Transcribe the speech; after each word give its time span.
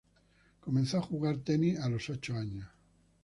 Comenzó 0.61 0.97
a 0.97 1.03
jugar 1.03 1.37
tenis 1.37 1.77
a 1.77 1.87
los 1.87 2.09
ocho 2.09 2.35
años. 2.35 2.67